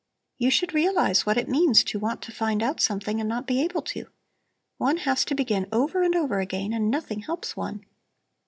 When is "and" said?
3.19-3.29, 6.01-6.15, 6.73-6.89